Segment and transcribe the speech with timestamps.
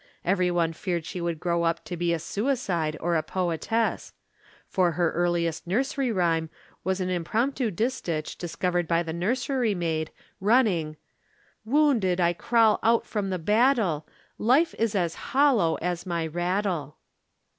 [0.25, 4.13] Every one feared she would grow up to be a suicide or a poetess;
[4.67, 6.49] for her earliest nursery rhyme
[6.83, 10.09] was an impromptu distich discovered by the nursery maid,
[10.39, 10.97] running:
[11.67, 14.07] Woonded i crawl out from the battel,
[14.39, 16.95] Life is as hollo as my rattel.